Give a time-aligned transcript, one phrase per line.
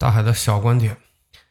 [0.00, 0.96] 大海的小观点，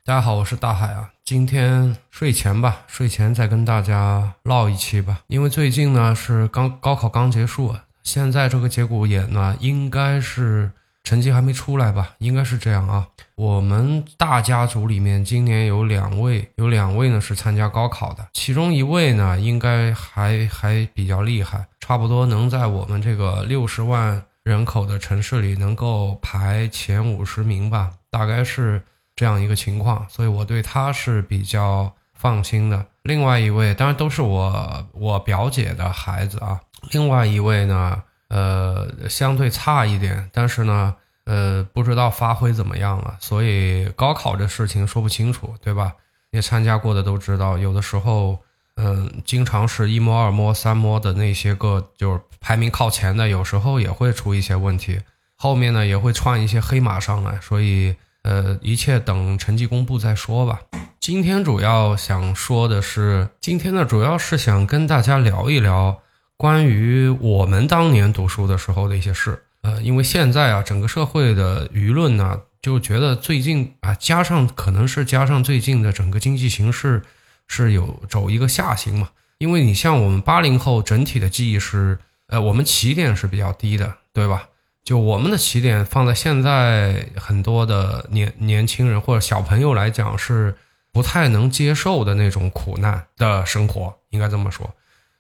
[0.06, 1.10] 大家好，我是大海啊。
[1.26, 5.20] 今天睡前吧，睡前再跟大家唠一期吧。
[5.28, 10.72] 因为最近呢是刚高考刚结束，现在这个节骨眼呢，应该是
[11.04, 12.16] 成绩还没出来吧？
[12.20, 13.06] 应该是这样啊。
[13.36, 27.92] 我们大家族里面今年有两位，有两位呢是参加高考的，其中一位呢应该还还比较厉害，差不多能在我们这个六十万人口的城市里能够排前五十名吧。
[28.10, 28.82] 大概是
[29.14, 32.86] 这样一个情况，所以我对他是比较放心的。
[33.04, 36.62] 另外一位，当然都是我我表姐的孩子啊。
[36.92, 43.18] 另外一位呢，呃，相对差一点，但是呢，呃，不知道发挥怎么样了。
[43.20, 45.94] 所以高考这事情说不清楚，对吧？
[46.32, 48.40] 也参加过的都知道，有的时候，
[48.78, 55.00] 嗯，经常是一摸、二摸、三摸的那些个，就是排名靠前的，有时候也会出一些问题。
[55.36, 60.62] 后面呢也会串一些黑马上来，所以呃，一切等成绩公布再说吧。
[61.00, 66.00] 今天主要想说的是，今天呢主要是想跟大家聊一聊
[66.36, 69.44] 关于我们当年读书的时候的一些事。
[69.62, 77.02] 呃，因为现在啊，整个社会的舆论呢，就觉得最近啊，加上可能是加上最近的整个经济形势
[77.48, 79.10] 是有走一个下行嘛。
[79.38, 84.50] 因为你像我们八零后整体的记忆是，呃，我们起点是比较低的，对吧？
[84.84, 90.56] 就我们的起点放在现在很多的年年轻人或者小朋友来讲是
[90.94, 94.74] 不太能接受的那种苦难的生活，应该这么说。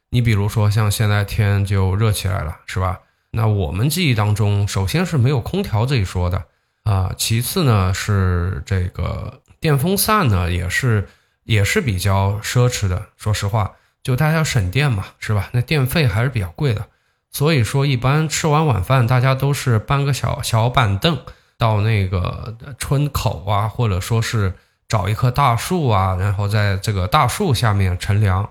[0.09, 3.01] 你比如说像现在天就热起来了，是吧？
[3.31, 6.45] 那我们记忆当中，首先是没有空调这一说的
[6.83, 11.07] 啊，其次呢是这个电风扇呢也是
[11.47, 13.07] 也是比较奢侈的。
[13.17, 13.71] 说实话，
[14.03, 15.49] 就大家省电嘛，是吧？
[15.53, 16.85] 那电费还是比较贵的。
[17.31, 21.19] 所以说，一般吃完晚饭，大家都是搬个小小板凳
[21.57, 24.53] 到那个村口啊，或者说是
[24.87, 28.49] 找一棵大树啊，然后在这个大树下面乘凉。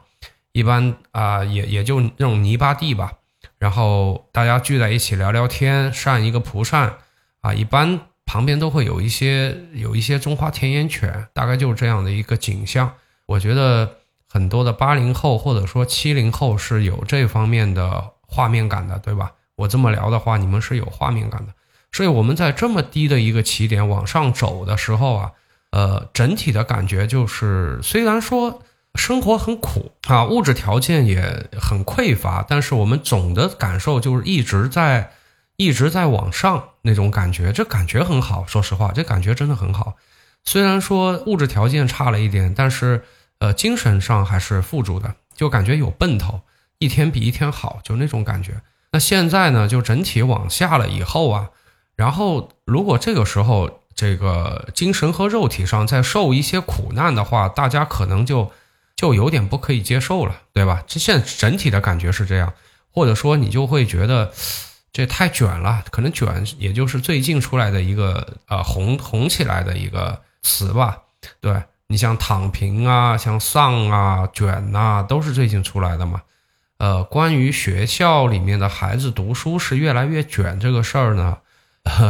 [0.52, 3.12] 一般啊，也也就那种泥巴地吧。
[3.58, 6.98] 然后大家聚在一起聊聊天，扇一个蒲扇
[7.40, 7.52] 啊。
[7.52, 12.92] 一般旁边都会有一些有一些中华田园犬，大概就是这样的一个景象。
[13.24, 13.96] 我觉得
[14.28, 18.12] 很多的八零后或者说七零后是有这方面的。
[18.28, 19.34] 画面感的，对吧？
[19.54, 21.52] 我这么聊的话，你们是有画面感的。
[21.92, 25.32] 所以我们在这么低的一个起点往上走的时候啊，
[25.70, 28.62] 呃，整体的感觉就是，虽然说
[28.96, 35.12] 生活很苦啊，物质条件也很匮乏，但是我们总的感受就是一直在
[35.56, 38.46] 一直在往上那种感觉，这感觉很好。
[38.46, 39.96] 说实话，这感觉真的很好。
[40.44, 43.04] 虽然说物质条件差了一点，但是
[43.40, 46.40] 呃，精神上还是富足的，就感觉有奔头。
[46.78, 48.62] 一天比一天好，就那种感觉。
[48.92, 51.50] 那现在呢，就整体往下了以后啊，
[51.96, 58.52] 然后如果这个时候这个精神和肉体上再受一些苦难的话，大家可能就
[58.94, 60.84] 就有点不可以接受了，对吧？
[60.86, 62.52] 这现在整体的感觉是这样，
[62.90, 64.32] 或者说你就会觉得
[64.96, 70.96] 这太卷了，可能卷也就是最近出来的一个呃红红起来的一个词吧。
[71.38, 76.22] 对你像躺平啊，像丧啊，卷呐，都是最近出来的嘛。
[76.78, 81.36] 呃，关于学校里面的孩子读书是越来越卷这个事儿呢，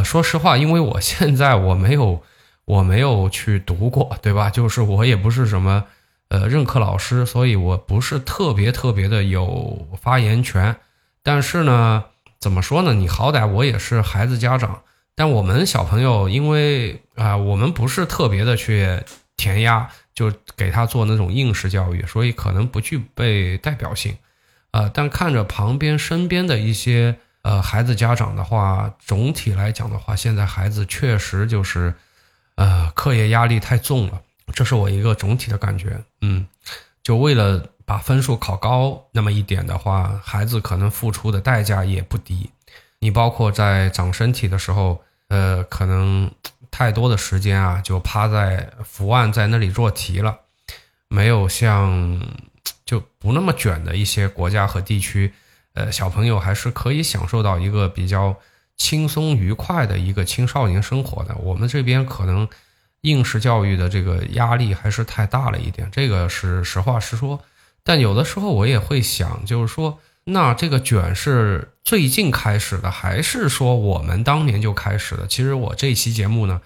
[0.05, 2.23] 说实话，因为我现在我没有
[2.67, 4.49] 我没有去读过，对吧？
[4.49, 5.83] 就是我也不是什么
[6.29, 10.77] 呃任课老师，所以我不是特别特别的有发言权。
[11.25, 12.05] 但是呢，
[12.39, 12.95] 怎么说呢？
[12.95, 14.83] 你好歹我也是孩子家长，
[15.15, 19.03] 但我们小朋友因为啊，我们不是特别的去
[19.37, 24.17] 填鸭，就给他做那种应试教育，所以可能不具备代表性。
[24.73, 31.95] 呃，但看着旁边身边的一些呃孩子家长的话，总体来讲的话，现在孩子确实就是，
[32.57, 34.21] 呃，课业压力太重了，
[34.53, 35.99] 这是我一个总体的感觉。
[36.21, 36.47] 嗯，
[37.03, 42.51] 就为了把分数考高那么一点的话，孩子可能付出的代价也不低。
[42.99, 46.31] 你包括在长身体的时候，呃，可能
[46.71, 50.41] 太多的时间啊，就趴在伏案在那里做题了，
[51.09, 52.21] 没有像。
[52.85, 55.33] 就不那么卷的一些国家和地区，
[55.75, 58.37] 呃，小朋友还是可以享受到一个比较
[58.77, 61.35] 轻松愉快的一个青少年生活的。
[61.37, 62.49] 我们这边可能
[63.01, 67.41] 应试教育的这个压力还是太大了一点，这个是实话实说。
[67.87, 75.25] 但有的时候我也会想，就是说，那这个卷是最近开始的，还是说我们当年就开始的？
[75.29, 76.61] 其实我这期节目呢，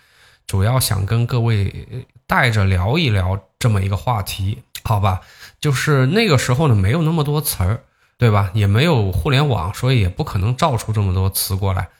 [0.46, 1.86] 主要想跟各位
[2.26, 5.20] 带着聊一聊这么一个话题，好吧？
[5.60, 7.82] 就是那个时候呢，没有那么多词儿，
[8.16, 8.50] 对吧？
[8.54, 11.90] 也没有互联网，所以也不可能造出这么多词过来。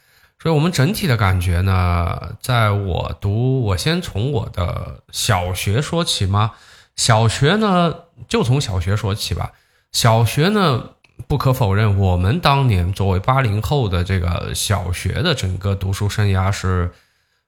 [0.43, 6.53] 所以我们整体的感觉呢，在我读，我先从我的小学说起吗。
[6.97, 7.95] 小学呢，
[8.29, 9.53] 就从小学说起吧。
[9.93, 10.91] 小学呢，
[11.27, 16.93] 不可否认，我们当年作为八零后的这个小学的整个读书生涯是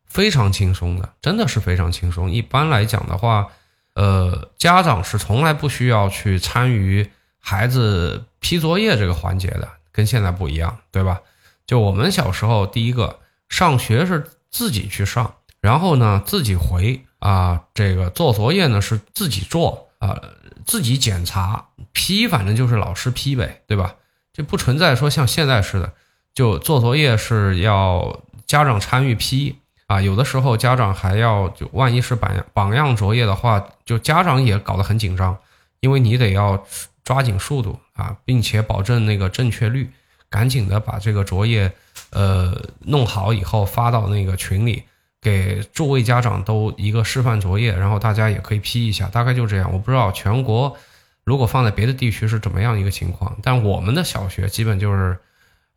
[0.06, 2.30] 非常轻松的，真的是非常轻松。
[2.30, 3.48] 一般来讲的话，
[3.94, 11.20] 呃，家长是从来不需要去参与孩子批作业这个环节的，跟现在不一样，对吧？
[11.66, 20.20] 就我们小时候，第一个上学是自己去上，然后呢自己回啊，这个做作业呢是自己做啊，
[20.66, 23.94] 自己检查批，反正就是老师批呗，对吧？
[24.32, 25.92] 就不存在说像现在似的，
[26.34, 29.56] 就做作业是要家长参与批。
[29.86, 35.36] 啊，有的时候家长还要就万一是榜样榜样作业的话，就家长也搞得很紧张，
[35.80, 36.64] 因为你得要
[37.04, 39.88] 抓紧速度啊，并且保证那个正确率，
[40.28, 41.70] 赶紧的把这个作业
[42.10, 44.82] 呃弄好以后发到那个群里，
[45.22, 49.72] 给诸位家长都一个示范作业，然后大家也可以批一下，大概就这样。
[49.72, 50.76] 我不知道全国
[51.24, 55.16] 如果放在别的地区是怎么样一个情况，但我们的小学基本就是。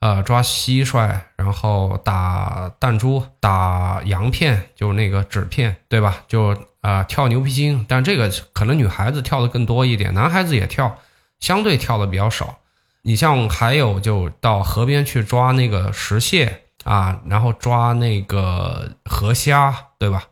[0.02, 6.22] 呃，抓蟋蟀，然后打弹珠，打洋片，就那个纸片，对吧？
[6.28, 11.00] 就啊，跳牛皮筋，但这个可能女孩子跳的更多一点，男孩子也跳，
[11.40, 12.60] 相对跳的比较少。
[13.02, 20.24] 你像还有就到河边去抓那个石蟹啊，然后抓那个河虾，对吧？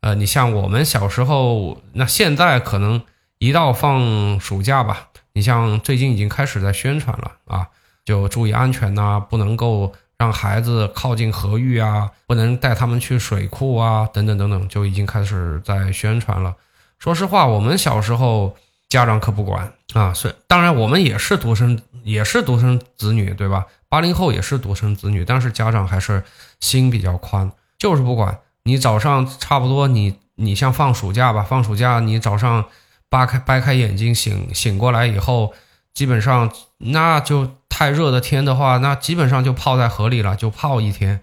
[0.00, 3.00] 呃，你像我们小时候，那现在可能
[3.38, 7.68] 一到放暑假吧，你像最近已经开始在宣传了啊。
[8.04, 16.54] 就注意安全呐，不能够让孩子靠近河域啊，不能带他们去水库啊，等等等等，就已经开始在宣传了。
[16.98, 18.54] 说实话，我们小时候
[18.90, 23.64] 家长可不管啊，是当然我们也是独生，也是独生子女，对吧？
[23.94, 26.24] 八零后也是独生子女，但是家长还是
[26.58, 32.64] 心比较宽，就是不管你早上差不多，你你像放暑假吧，放暑假你早上
[33.08, 35.54] 扒开掰开眼睛醒醒过来以后，
[35.92, 37.48] 基本上那就。
[37.76, 41.22] 太热的天的话，那基本上就泡在河里了，就泡一天，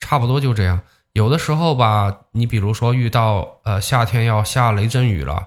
[0.00, 0.80] 差不多就这样。
[1.12, 5.46] 有的时候吧，你比如说遇到呃夏天要下雷阵雨了，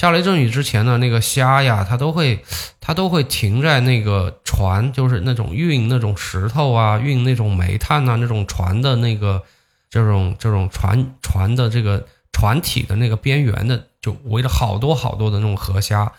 [0.00, 2.42] 下雷阵雨之前呢，那个虾呀，它都会
[2.80, 9.42] 它都会停在那个船，就是那种运那种石头啊，运那种煤炭啊，那种船的那个
[9.90, 16.10] 这种这种船船的这个船体的那个边缘的，就围着好多好多的那种河虾。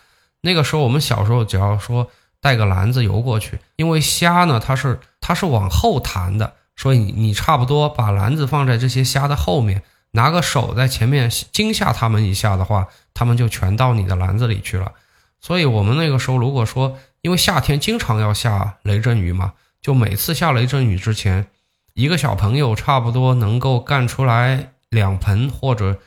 [0.42, 2.08] 那个时候我们小时候只要说。
[2.44, 9.84] 带个篮子游过去，因为虾呢，它是它是往后弹的，所以你你差不多把篮子放在这些虾的后面，
[10.14, 14.92] 拿个手在前面惊吓它们一下的话，他们就全到你的篮子里去了。
[15.40, 21.48] 所以我们那个时候，如果说因为夏天经常要下雷阵雨嘛，就每次下雷阵雨之前，
[21.94, 26.00] 一个小朋友差不多能够干出来两盆，或者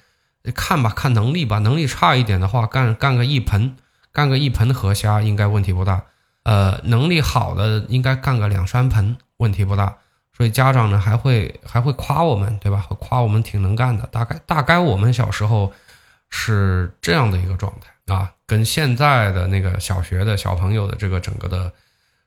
[0.54, 3.76] 看吧，看能力吧，能力差一点的话，干干个一盆，
[4.12, 6.04] 干个一盆河虾应该问题不大。
[6.44, 9.96] 呃，能力好的应该干个两三盆，问题不大。
[10.36, 12.86] 所以家长呢还会还会夸我们，对吧？
[12.98, 14.06] 夸我们挺能干的。
[14.08, 15.72] 大概大概我们小时候
[16.30, 21.72] 是这样的一个状态啊，跟现在的那个小学的小朋友的这个整个的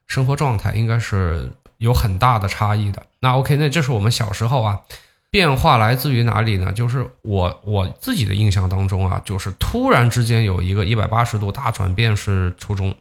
[0.07, 3.03] 生活状态应该是有很大的差异的。
[3.19, 4.81] 那 OK，那这是我们小时候啊，
[5.29, 6.71] 变化来自于哪里呢？
[6.71, 12.95] 就是我我自己的印象当中啊，就是突然之间有一个一百八十度大转变是初中。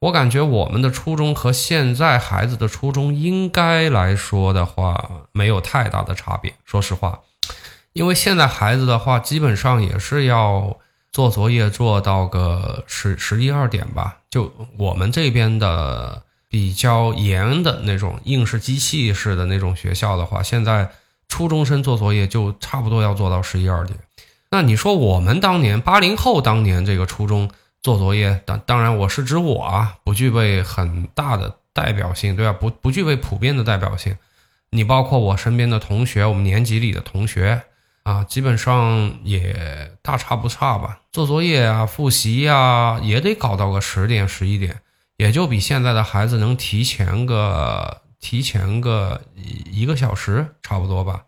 [0.00, 6.52] 我感觉我们的初中和现在孩子的初中应该来说的话，没有太大的差别。
[6.64, 7.20] 说实话，
[7.92, 10.78] 因为现在孩子的话，基本上也是要
[11.12, 14.18] 做作业做到个十十一二点吧。
[14.30, 20.90] 就我们这边的比较严的那种应试机器式的那种学校的话，现在
[21.28, 23.98] 初中生做作业就差不多要做到十一二点。
[24.50, 27.50] 那你说我们当年八零后当年这个初中？
[27.82, 32.52] 做作业，当当然我是指我啊，不具备很大的代表性，对吧？
[32.52, 34.16] 不不具备普遍的代表性。
[34.70, 37.60] 你包括我身边的同学，我们年级里的同学
[38.02, 41.00] 啊，基本上也大差不差吧。
[41.12, 44.80] 做作业啊，复习呀，也得搞到个十点十一点，
[45.16, 49.22] 也就比现在的孩子能提前个提前个
[49.70, 51.24] 一个小时差不多吧。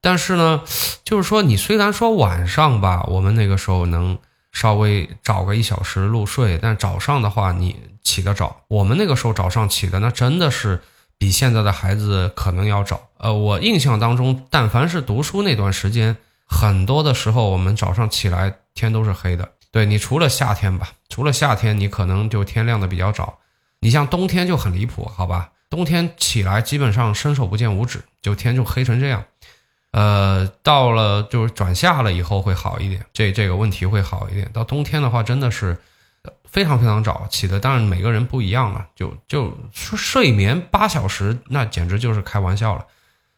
[0.00, 0.62] 但是呢，
[1.04, 4.18] 就是说你虽然说晚上吧，我们那个时候能。
[4.52, 8.64] 稍微早个一小时入睡，但早上的话你起得早。
[8.66, 10.82] 我们那个时候早上起的那真的是
[11.20, 12.98] 比现在的孩子可能要早。
[13.18, 19.46] 呃，我印象当中，但凡是读书那段时间，很多的时候我们早上起来天都是黑的。
[19.70, 23.38] 对你除了夏天吧，除了夏天你可能就天亮的比较早。
[23.80, 25.50] 你像冬天就很离谱，好吧？
[25.68, 29.22] 冬天起来基本上伸手不见五指，就天就黑成这样。
[29.92, 34.50] 呃，到了就是转夏了以后会好一点，这这个问题会好一点。
[34.54, 35.76] 到冬天的话，真的是
[36.52, 38.86] 非常非常早起的，当然每个人不一样了。
[38.94, 42.86] 就就睡眠八小时，那简直就是开玩笑了。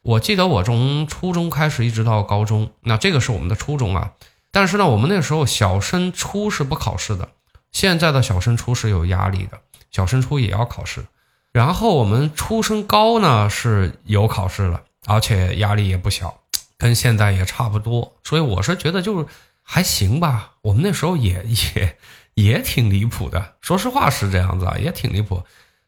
[0.02, 4.12] 我记得我从初中开始一直到高中，那这个是我们的初中啊。
[4.50, 7.28] 但是呢，我们那时候小升初是不考试的，
[7.70, 11.04] 现在的小升初是有压力的，小升初也要考试。
[11.52, 16.38] 然后我们初升高呢是有考试了，而且压力也不小。
[16.78, 19.26] 跟现在也差不多，所以我是觉得就是
[19.62, 20.54] 还行吧。
[20.62, 21.96] 我们那时候也也
[22.34, 25.42] 也挺离谱的，说实话是这样子啊，也挺离谱。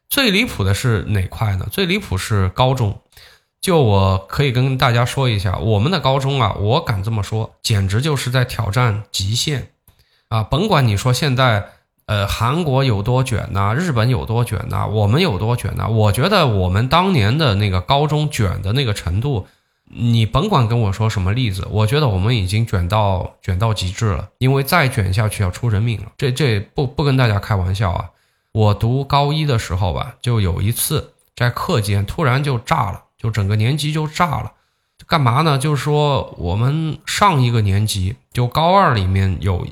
[0.07, 1.67] 最离谱的是哪块呢？
[1.71, 3.01] 最离谱是高中。
[3.61, 9.69] 就我可以跟大家说一下，我们的高中啊，我敢这么说，简直就是在挑战极限
[10.29, 10.43] 啊！
[10.43, 11.69] 甭管你说现在
[12.05, 19.47] 呃韩国有多卷呐，日本有多卷呐，我们有多卷呐，我觉得我们当年的那个高中卷的那个程度。
[19.97, 26.11] 你甭管跟我说什么例子，我觉得我们已经卷到卷到极致了，因为再卷下去要出人命了。
[26.17, 28.09] 这这不不跟大家开玩笑啊！
[28.51, 34.51] 我读高一的时候吧，就有一次在课间突然就炸了，就整个年级就炸了。
[35.07, 35.57] 干嘛呢？
[35.57, 39.65] 就是说我们上一个年级就高二里面有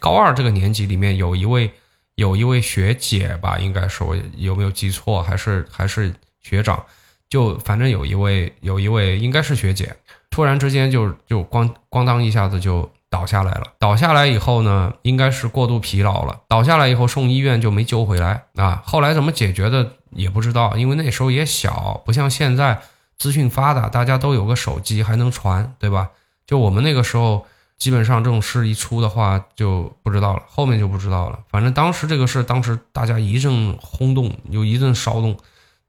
[0.00, 1.70] 高二这个年级里面有一位
[2.16, 6.84] 有一位学姐吧，应该是我有没有记错，还是还是学长。
[7.32, 9.96] 就反正有一位有一位应该是学姐，
[10.28, 13.62] 突然之间就就咣咣当一下子就倒下来了。
[13.78, 16.42] 倒下来以后呢，应该是过度疲劳了。
[16.46, 18.82] 倒下来以后送医院就没救回来啊。
[18.84, 22.82] 后来怎么解决的也不知道，因为那时候也小，不像现在
[23.16, 26.10] 资讯发达，大家都有个手机还能传，对吧？
[26.46, 27.46] 就我们那个时候，
[27.78, 31.38] 基本上这种事一出的话就不知道了，后面就不知道了。
[31.48, 35.34] 反正当时这个事，当时大家一阵轰动，又一阵骚动。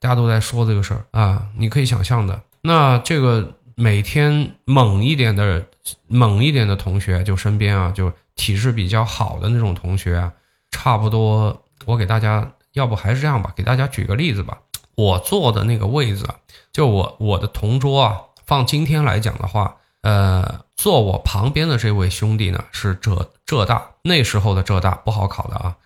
[0.03, 2.41] 大家都在说这个事儿啊，你可以想象的。
[2.59, 5.65] 那这个每天猛一点的、
[6.07, 10.33] 猛一点的同学，就身边啊，就体质比较好的那种同学啊，
[10.71, 11.63] 差不多。
[11.85, 14.59] 我给大家，要不还是这样吧，给大家举个例子吧。
[14.95, 16.25] 我坐的那个位置，
[16.73, 25.77] 就我我的同桌啊，放今天来讲的话，呃，坐我旁边的这位兄弟呢，是浙浙大那时候的浙大不好考的啊，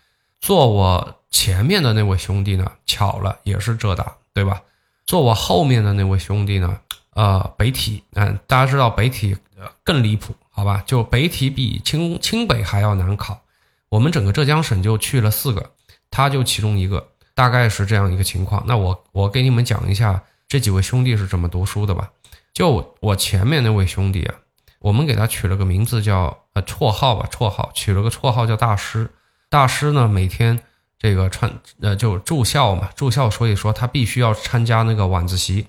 [0.41, 1.16] 坐我。
[1.29, 2.71] 前面的那位兄弟呢？
[2.85, 4.61] 巧了，也是浙大，对吧？
[5.05, 6.79] 坐我后面的那位兄弟呢？
[7.13, 9.35] 呃，北体，嗯，大家知道北体
[9.83, 10.83] 更离谱，好吧？
[10.85, 13.41] 就北体比清清北还要难考。
[13.89, 15.71] 我们整个浙江省就去了四个，
[16.11, 18.63] 他就其中一个，大概是这样一个情况。
[18.67, 22.11] 那我我给你们讲一下这几位兄弟是怎么读书的吧。
[22.53, 24.35] 就我前面那位兄弟啊，
[24.79, 29.09] 我们给他取了个名字叫呃绰号吧，绰号取了个绰号叫大师。
[29.49, 30.59] 大师呢，每天。
[30.99, 31.51] 这个穿
[31.81, 35.67] 呃就住校嘛，住校，所以说他必须要参加那个晚自习。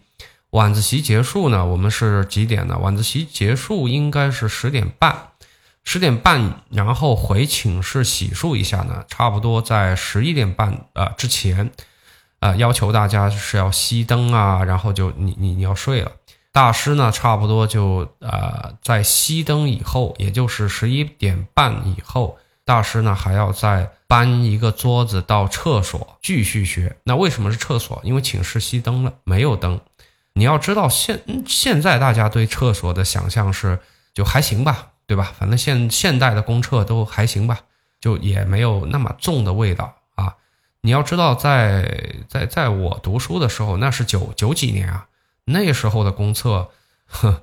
[0.51, 2.79] 晚自习结束呢，我们是几点呢？
[2.79, 5.33] 晚自习结束应该是十点半，
[5.85, 11.71] 十点半，然后回寝室洗漱一下呢，差不多在十一点半啊之前，
[12.41, 16.13] 啊要求大家是要熄灯啊，然后就你你你要睡了。
[16.51, 23.91] 大师呢，差不多就呃在熄灯以后，也就是十一点半以后，大师呢还要再。
[24.09, 28.01] 搬一个桌子到厕所继续学，那为什么是厕所？
[28.03, 29.79] 因为寝室熄灯了，没有灯。
[30.33, 33.79] 你要知道，现现在大家对厕所的想象是
[34.15, 35.35] 就还行吧，对吧？
[35.39, 37.61] 反正现现代的公厕都还行吧，
[38.01, 40.37] 就也没有那么重的味道啊。
[40.81, 45.09] 你要知道，在在在我读书的时候，那是九九几年啊，
[45.45, 46.71] 那时候的公厕，
[47.05, 47.43] 呵，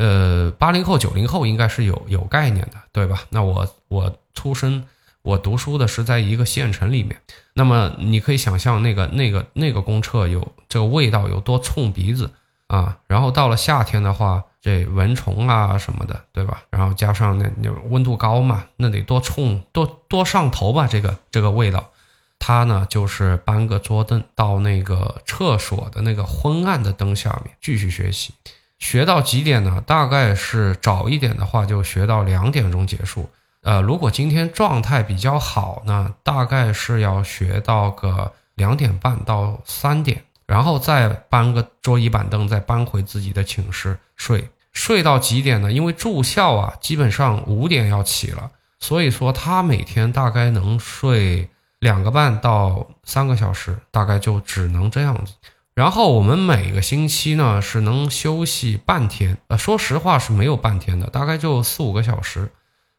[0.00, 3.24] 呃，八零后九零后应该是有有概念的，对吧？
[3.28, 4.84] 那我我出生。
[5.22, 7.20] 我读书的是在一个县城里面，
[7.52, 12.30] 那么你可以想象那个那个那个公厕有这个味道有多冲鼻子
[12.68, 12.96] 啊！
[13.06, 16.62] 然后到了夏天的话，这蚊虫啊什么的，对吧？
[16.70, 20.86] 然后加上那那温度高嘛，那得多冲多多上头吧？
[20.86, 21.90] 这个这个味道，
[22.38, 28.32] 他呢就是搬个桌凳到那个厕所的那个昏暗的灯下面继续学习，
[28.80, 29.80] 学到几点呢？
[29.86, 33.30] 大概是早一点的话就学到两点钟结束。
[33.62, 45.70] 呃，如果今天状态比较好呢，大概是要学到个两点半到三点，然后再搬个桌椅板凳，再搬回自己的寝室睡，睡到几点呢？
[45.70, 55.34] 因为住校啊，基本上五点要起了，所以说他每天大概能睡两个半到三个小时，大概就只能这样子。
[55.80, 62.52] 然后我们每个星期呢是能休息半天，呃，说实话是没有半天的，大概就四五个小时。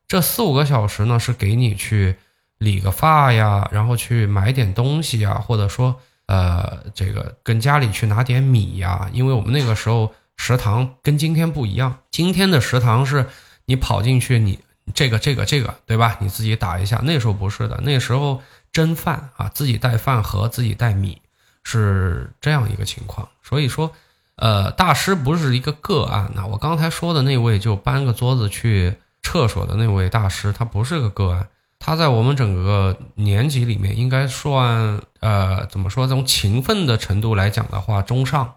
[0.07, 2.15] 这四五个小时呢，是给你去
[2.57, 5.95] 理个发呀，然后去买点东西呀，或者说，
[6.25, 13.27] 呃，这个跟家里去拿点米呀，因为我们那个时候食堂跟今天不一样，今天的食堂是
[13.65, 14.57] 你跑进去，你
[14.95, 16.17] 这个这个这个，对吧？
[16.19, 16.99] 你自己打一下。
[17.03, 21.21] 那时候不是的，那时候蒸饭啊，自己带饭盒，自己带米，
[21.63, 23.27] 是这样一个情况。
[23.43, 23.91] 所以说，
[24.35, 26.45] 呃，大师不是一个个案呐。
[26.47, 31.47] 我刚才说的那位就搬个桌子去厕所的那位大师，他不是个个案。
[31.79, 36.07] 他在我们整个年级里面应该算，呃，怎么说？
[36.07, 38.55] 从勤奋的程度来讲的话，中上。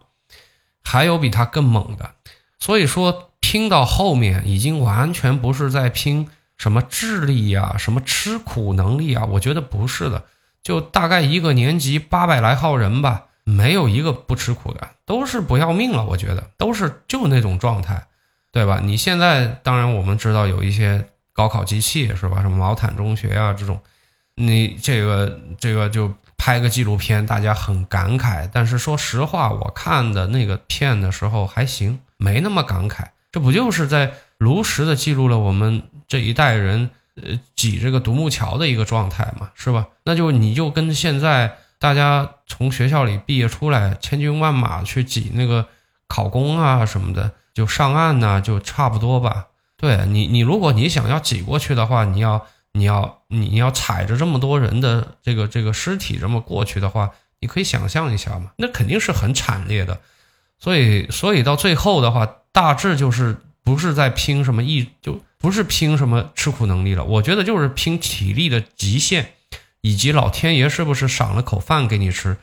[0.86, 2.10] 还有比他更猛的，
[2.58, 10.24] 所以说拼到后面已经完全不是在拼什么智力呀，什么吃苦能力啊，我觉得不是的。
[10.64, 16.04] 就大概一个年级八百来号人吧，没有一个不吃苦的，都是不要命了。
[16.04, 18.08] 我觉得都是就那种状态，
[18.50, 18.80] 对吧？
[18.82, 21.06] 你现在当然我们知道有一些。
[21.36, 22.42] 高考机器是吧？
[22.42, 23.80] 什么毛坦中学啊这种，
[24.36, 28.48] 你这个这个就拍个纪录片，大家很感慨。
[28.52, 33.06] 但是说实话，我看的那个片的时候还行，没那么感慨。
[33.32, 39.86] 这不就是在如实的记录了我们这一代人呃挤这个独木桥的一个状态嘛，是吧？
[40.04, 45.66] 那就你就跟现在大家从学校里毕业出来，千军万马去挤那个
[46.08, 49.46] 考公啊什么的，就上岸呢，就差不多吧。
[49.76, 60.00] 对你，你如果你想要挤过去的话，你要你要你你要踩着这么多人的这个这个尸体这么过去的话，你可以想象一下嘛，那肯定是很惨烈的。
[60.58, 67.02] 所以所以到最后的话，大致就是不是在拼什么意，就不是拼什么吃苦能力了。
[67.02, 69.32] 我觉得就是拼体力的极限，
[69.80, 72.36] 以及老天爷是不是赏了口饭给你吃。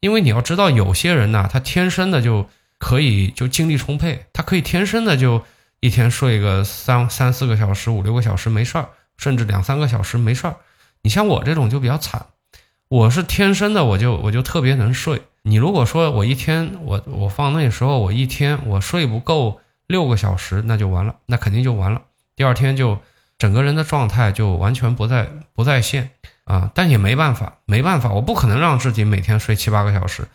[0.00, 5.42] 因为你要知道，有些人呢，他天生的就可以就精力充沛，他可以天生的就。
[5.80, 8.88] 一天睡个三三四个小时、五六个小时没事儿，
[9.18, 10.56] 甚至两三个小时没事儿。
[11.02, 12.24] 你像我这种就比较惨，
[12.88, 15.20] 我是天生的，我就我就特别能睡。
[15.42, 22.02] 你如果说我一天我我放那时候我一天我睡不够六个小时，那就完了，那肯定就完了。
[22.36, 22.98] 第二天就
[23.38, 26.10] 整个人的状态就完全不在不在线
[26.44, 26.70] 啊！
[26.74, 30.26] 但也没办法，没办法，我不可能让自己每天睡七八个小时。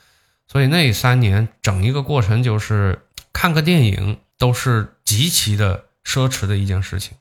[0.48, 4.18] 所以那三年整一个过程就是看个电影。
[4.40, 7.18] 都是极其的奢侈的一件事情，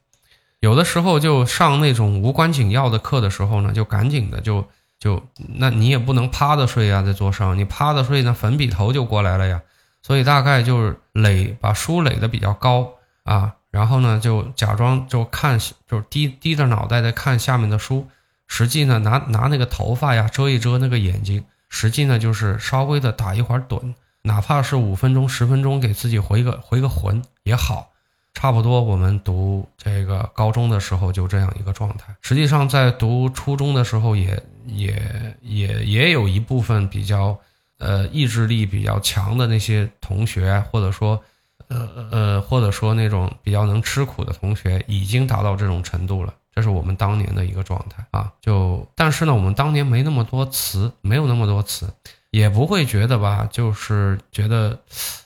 [0.61, 4.69] 有的时候就上那种无关紧要的课的时候呢，就赶紧的就
[5.01, 5.21] 就，
[5.57, 9.62] 那你也不能趴着睡呀，在桌上，你趴着睡，那粉笔头就过来了呀。
[10.09, 12.94] 所以大概就是垒把书垒的比较高
[13.25, 18.09] 啊，然后呢就假装就看，就是低低着脑袋在看下面的书，
[18.47, 23.92] 实际呢拿拿那个头发呀遮一遮那个眼睛，实际呢就是稍微的打一会儿盹。
[24.23, 27.90] 哪怕是五分钟、十分钟，给自己回个回个魂也好，
[28.33, 28.81] 差不多。
[28.81, 32.16] 我们读这个高中的时候就这样一个状态。
[32.23, 37.38] 实际上，在读初中的时候，也也也也有一部分比较
[37.79, 41.21] 呃意志力比较强的那些同学，或者说
[41.69, 46.35] 呃呃或者说那种比较能吃苦的同学，已经达到这种程度了。
[46.55, 48.33] 这是我们当年的一个状态啊。
[48.41, 51.93] 就但是呢，我们当年没那么多词，没有那么多词。
[52.31, 54.79] 也不会觉得吧，就是觉得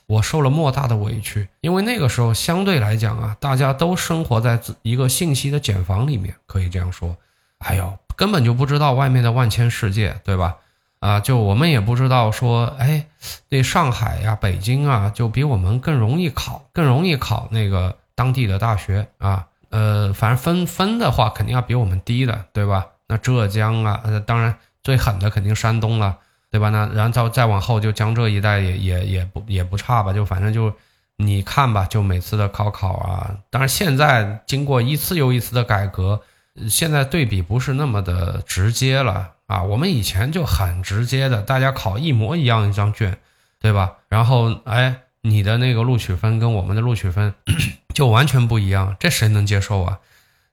[0.07, 7.17] 我受了莫大的委屈，因为那个时候相对来讲啊，大家都生活在一个信息的茧房里面，可以这样说。
[7.59, 10.59] 哎呦，根本就不知道外面的万千世界，对吧？
[11.03, 13.07] 啊，就我们也不知道说，哎，
[13.49, 19.49] 那上海呀、北京啊，就比我们更容易考，更容易考那个当地的大学啊。
[19.71, 22.87] 呃，反正分分的话，肯定要比我们低的，对吧？
[23.09, 26.19] 那浙江啊，呃，当然最狠的肯定山东了。
[26.53, 26.69] 对吧？
[26.69, 30.13] 那然后再再往后，就江浙一带也也也不也不差吧？
[30.13, 30.71] 就反正就
[31.17, 36.21] 你看吧，就每次的高考啊，当然现在经过一次又一次的改革，
[36.69, 39.63] 现在对比不是那么的直接了啊。
[39.63, 43.19] 我们以前就很直接的，大家考一模一样一张卷，
[43.61, 43.99] 对吧？
[44.09, 47.35] 然后哎，你的那个录取分跟我们的录取分
[47.95, 49.99] 就完全不一样，这谁能接受啊？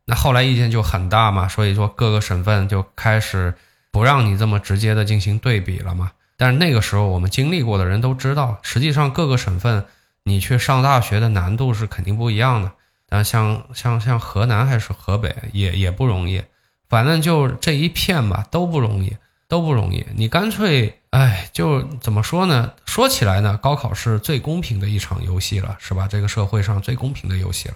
[0.05, 3.55] 那后来意见就很大嘛，所以说各个省份就开始。
[3.91, 6.11] 不让你这么直接的进行对比了嘛？
[6.37, 9.87] 但是那个时候我们经历过的人都知道，实际上各个省份
[10.21, 12.71] 你去上大学的难度是肯定不一样的。
[13.09, 16.43] 但像像像河南还是河北也也不容易，
[16.89, 19.15] 反正就这一片吧都不容易，
[19.47, 20.05] 都不容易。
[20.15, 22.73] 你干脆哎，就怎么说呢？
[22.85, 26.07] 说起来呢，高考是最公平的一场游戏了，是吧？
[26.09, 27.75] 这个社会上最公平的游戏了。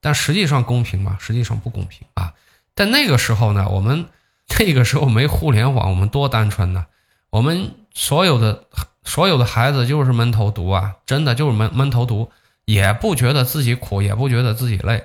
[0.00, 1.16] 但实际上公平吗？
[1.18, 2.34] 实际上不公平啊。
[2.74, 4.06] 但那个时候呢，我们。
[4.58, 6.86] 那个时候没互联网，我们多单纯呢！
[7.30, 8.64] 我们所有的
[9.04, 12.32] 所有的孩子就是闷头读啊，真的就是闷闷头读，
[12.64, 15.04] 也不觉得自己苦，也不觉得自己累。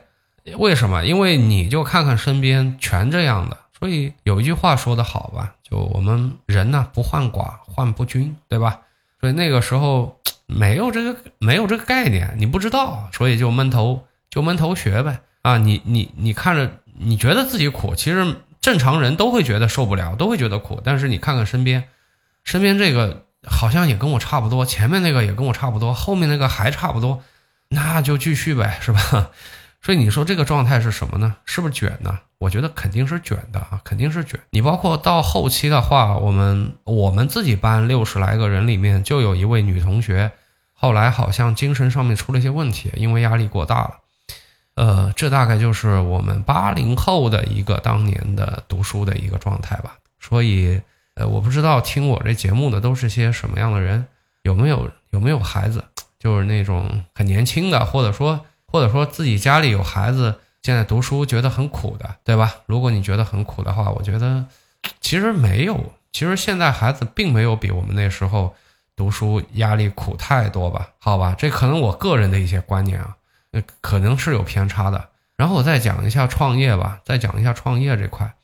[0.57, 1.03] 为什么？
[1.05, 8.81] 因为你就看看身边全这样的，所以有一句话说得好吧，就我们人呢不患寡，患不均，对吧？
[9.19, 15.19] 所以那个时候没有这个没有这个概念，你不知道，所以就闷头就闷头学呗。
[15.41, 20.81] 啊，你你你看着你觉得自己苦，其实正常人都会觉得受不了，都会觉得苦。
[20.83, 21.85] 但是你看看身边，
[22.43, 27.23] 身边这个好像也跟我差不多，前面那个也跟我差不多，后面那个还差不多，
[27.69, 29.31] 那就继续呗，是吧？
[29.85, 31.35] 所以你说这个状态是什么呢？
[31.45, 32.17] 是不是卷呢？
[32.39, 34.39] 我觉得肯定是卷的啊，肯定是卷。
[34.49, 40.31] 你包括到后期的话，我们我们自己班六十来个人里面，就有一位女同学，
[40.73, 43.97] 后来好像精神上面出了一些问题，因为压力过大了。
[44.73, 49.97] 呃，这大概就是我们八零后的一个当年的读书的一个状态吧。
[50.19, 50.81] 所以，
[51.13, 54.07] 呃，我不知道听我这节目的都是些什么样的人，
[54.41, 55.83] 有没有有没有孩子，
[56.17, 62.55] 就是那种很年轻的，或者说或者说自己家里有孩子，现在读书觉得很苦的，对吧？
[62.65, 64.45] 如果你觉得很苦的话，我觉得
[64.99, 68.53] 其实没有，其实现在孩子并没有比我们那时候
[68.93, 70.89] 读书压力苦太多吧？
[70.99, 73.15] 好吧，这可能我个人的一些观念啊。
[73.79, 75.07] 可能是有偏差的，
[75.37, 78.35] 然后我再讲一下创业吧，再讲一下创业这块。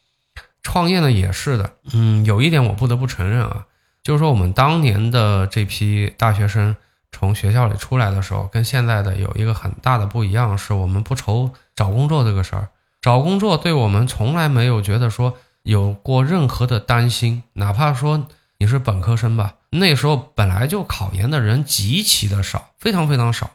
[0.64, 3.66] 创业呢也是的，嗯，有一点我不得不承认啊，
[4.02, 6.78] 就是说我们当年的这批大学生
[7.12, 12.70] 从学校里出来的时候，跟现在的有一个很大的不一样，是我们不愁找工作这个事儿，
[13.02, 23.52] 找工作对我们从来没有觉得说有过任何的担心，哪怕说你是本科生吧，那时候本来就考研的人极其的少，非常非常少。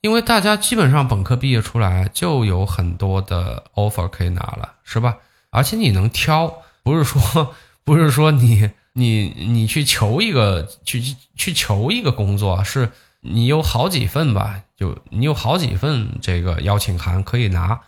[0.00, 5.18] 因为大家基本上本科毕业出来就有很多的 offer 可以拿了，是吧？
[5.50, 8.70] 而且你能挑，不是说不是说你
[9.00, 11.02] 你你去求一个去
[11.34, 14.62] 去求一个工作，是你有好几份吧？
[14.76, 17.80] 就你有好几份这个邀请函可以拿，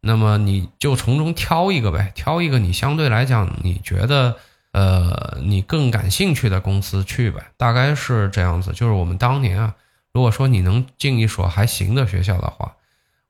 [0.00, 4.36] 那么你就从中挑一个呗，挑一个你相对来讲你觉得
[4.72, 8.72] 呃你更感兴趣的公司去呗，大概是这样子。
[8.72, 9.74] 就是我们当年啊。
[10.14, 12.74] 如果说你能进一所还行的学校的话，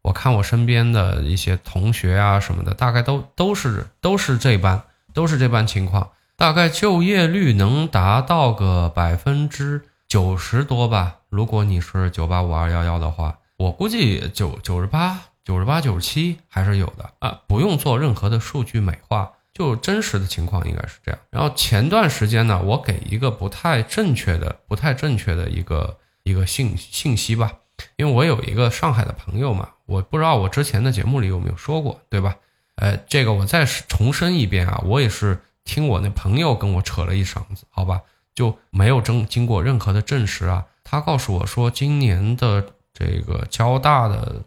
[0.01, 11.17] 我看我身边的一些同学啊什么的，大概都都是都是这般，都是这般情况，大概就业率能达到个百分之九十多吧。
[11.29, 21.21] 如果你是九八五二幺幺的话，我估计九九十八、九十八、九十七还是有的啊，不用做任何的数据美化，就真实的情况应该是这样。
[21.31, 25.99] 然后前段时间呢，我给一个不太正确的、不太正确的一个。
[26.25, 27.51] 一个信信息吧，
[27.97, 32.37] 因为我有一个上海的朋友嘛，我不知道我之前的节目里有没有说过，对吧？
[32.75, 38.01] 呃，这个我再重申一遍啊，我也是听我那朋友跟我扯了一嗓子，好吧，
[38.35, 40.65] 就没有经经过任何的证实啊。
[40.83, 44.43] 他告诉我说，今年的这个交大的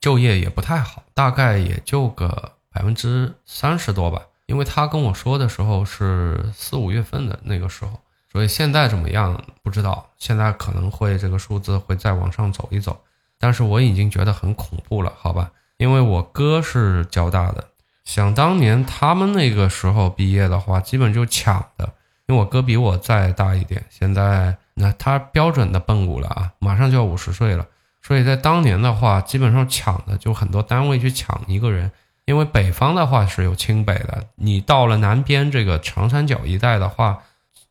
[0.00, 8.00] 就业也不太好，大概也就个百分之三十多吧，因为他跟我说的时候是四五月份的那个时候。
[8.32, 12.98] 所以现在怎么样不知道，现在可能会这个数字会再往上走一走，
[13.38, 15.50] 但是我已经觉得很恐怖了，好吧？
[15.76, 17.67] 因为我哥是交大的，
[18.08, 21.92] 想当年他们那个时候毕业的话，基本就抢的，
[22.26, 27.66] 因为我哥比我再大一点，现在那他标准的奔五了啊，马上就要五十岁了，
[28.00, 31.92] 所以在当年的话，基本上抢的就很多单位去抢一个人，
[32.24, 37.18] 因为北方的话是有清北的，你到了南边这个长三角一带的话。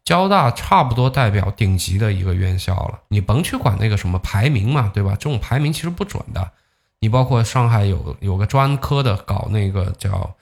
[0.05, 5.17] 交大差不多代表顶级的一个院校了，你甭去管那个什么排名嘛，对吧？
[5.19, 6.49] 这种排名其实不准的。
[6.99, 10.35] 你包括上海有有个专科的搞那个叫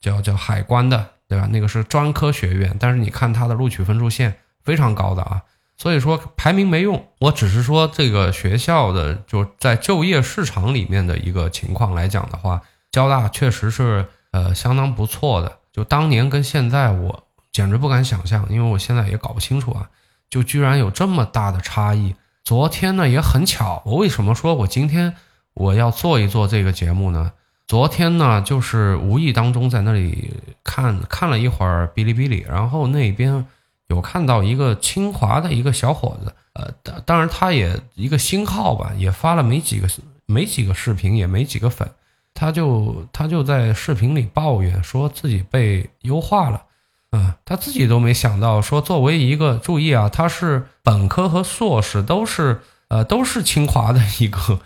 [0.00, 1.48] 叫叫海关的，对吧？
[1.50, 5.42] 那个是专科学院，但是你看它的录取分数线非常高的啊。
[5.76, 15.58] 所以说排名没用，我只是说这个学校的就在就业市场里面的一个情况来讲的话，交大确实是呃相当不错的。
[15.72, 17.24] 就当年跟现在我。
[17.52, 19.90] 简直不敢想象，因为我现在也搞不清楚啊，
[20.30, 22.14] 就居然有这么大的差异。
[22.44, 25.16] 昨天呢也很巧，我为什么说我今天
[25.54, 27.32] 我要做一做这个节目呢？
[27.66, 30.34] 昨天呢就是无意当中在那里
[30.64, 33.46] 看看了一会儿哔哩哔哩，然后那边
[33.86, 39.88] 有看到一个清华的一个小伙子，呃，当然他也一个新号吧，也发了没几个
[40.26, 41.88] 没几个视频，也没几个粉，
[42.34, 46.64] 他就他就在视频里抱怨说自己被优化了。
[47.12, 54.60] 嗯，他自己都没想到，说作为一个注意啊，他是本科和硕士都是呃都是清华的一个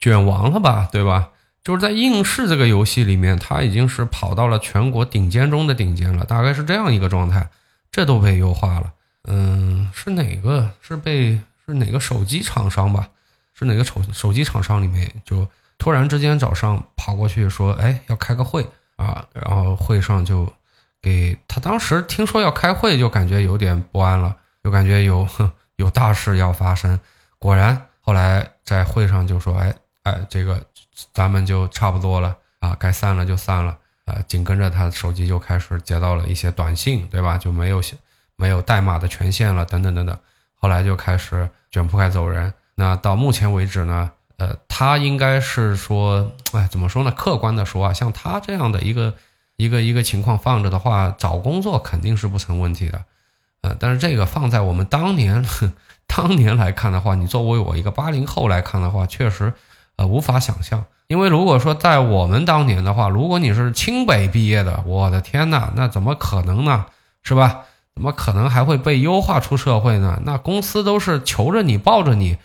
[0.00, 1.30] 卷王了吧，对吧？
[1.64, 7.48] 就是在应试这个游戏里面，他已经是跑到了全国顶尖中的顶尖了，大概是这样一个状态，
[7.90, 8.92] 这都被优化了。
[9.24, 10.70] 嗯，是哪个？
[10.80, 13.08] 是被是哪个手机厂商吧？
[13.54, 15.46] 是哪个手手机厂商里面就
[15.78, 18.66] 突然之间早上跑过去说，哎，要开个会。
[18.96, 20.52] 啊，然后会上就
[21.00, 24.34] 给他当时听说要开会，就感觉有点不安了，
[24.64, 25.24] 就感觉有
[25.76, 26.98] 有大事要发生。
[27.38, 29.72] 果然后来在会上就说：“哎
[30.04, 30.62] 哎，这个
[31.12, 33.76] 咱们就差不多了啊，该散了就散了。”
[34.08, 37.36] 啊，紧跟着他手机就开始接到了一些短信，对吧？
[37.36, 37.82] 就没有
[38.36, 40.18] 没有代码的权限了，等等等等。
[40.54, 42.54] 后来就开始卷铺盖走人。
[42.74, 44.10] 那到目前为止呢？
[44.38, 47.10] 呃，他应该是说，哎，怎么说呢？
[47.10, 49.12] 客观的说啊，像他这样的一个
[49.56, 53.04] 一个一个情况放着的话，找工作肯定是不成问题的。
[53.60, 55.44] 呃，但是这个放在我们当年
[56.06, 59.52] 当年来看的话，你作为我一个八零后来看的话，确实
[59.98, 60.86] 呃无法想象。
[61.08, 66.86] 因为如果说在我们当年的话，如果你是清北毕业的，我的天呐，那怎么可能呢？
[67.22, 67.64] 是吧？
[67.94, 70.20] 怎么可能还会被优化出社会呢？
[70.24, 72.38] 那公司都是求着你，抱着你。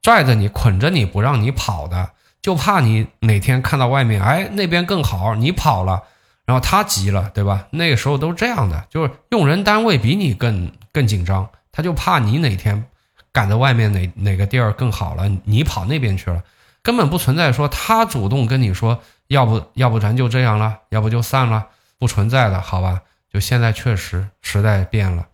[0.00, 6.04] 拽着你，捆着你不让你跑的，就怕你哪天看到外面，哎，那边更好，你跑了，
[6.46, 7.66] 然后他急了，对吧？
[7.70, 12.84] 那个时候都是这样的，就是用人单位比你更更紧张，他就怕你哪天
[13.32, 16.40] 赶着外面哪哪个地儿更好了，你跑那边去了，
[16.88, 21.66] 根本不存在说他主动跟你说，要不要不咱就这样了，要不就散了，
[21.98, 23.02] 不存在的，好吧？
[23.30, 25.26] 就现在确实时代变了。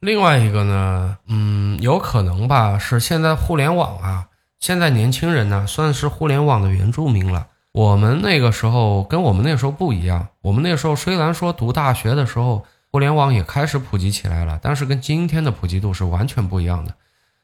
[0.00, 4.26] 另外一个呢，嗯，有可能吧，是现在互联网啊，
[4.58, 7.46] 现在年轻人呢算是互联网的原住民了。
[7.70, 16.92] 我们那个时候跟我们那时候不一样，我们那时候虽然说读大学的时候互联网也开始普及起来了，但是跟今天的普及度是完全不一样的。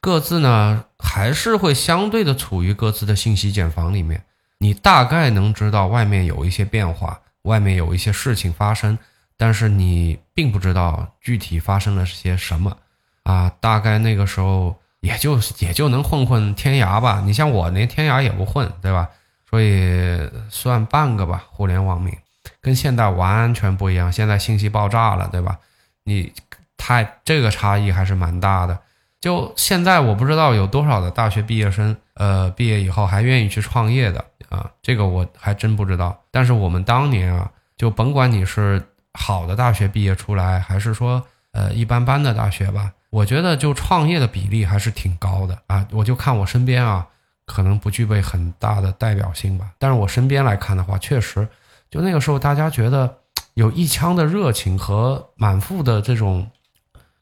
[0.03, 4.25] 各自呢还是会相对的处于各自的信息茧房里面，
[4.57, 8.99] 你大概能知道外面有一些变化，外面有一些事情发生。
[9.37, 12.75] 但是你并不知道具体发生了些什么，
[13.23, 17.23] 啊，大概那个时候也就也就能混混天涯吧。
[17.25, 19.09] 你像我连天涯也不混，对吧？
[19.49, 22.13] 所以算半个吧，互联网民，
[22.59, 24.11] 跟现在完全不一样。
[24.11, 25.59] 现在信息爆炸了，对吧？
[26.03, 26.33] 你
[26.75, 28.77] 太这个差异还是蛮大的。
[29.23, 36.19] 就现在我不知道有多少的大学毕业生，呃，毕业以后还愿意去创业的啊，这个我还真不知道。
[36.29, 38.83] 但是我们当年啊，就甭管你是。
[39.15, 42.91] 好的大学毕业出来，还是说呃一般般的大学吧？
[43.11, 45.87] 我觉得就创业的比例还是挺高的啊。
[45.91, 47.07] 我就看我身边啊，
[47.45, 49.71] 可能不具备很大的代表性吧。
[49.77, 51.47] 但是我身边来看的话，确实，
[51.91, 53.17] 就那个时候大家觉得
[53.53, 56.49] 有一腔的热情和满腹的这种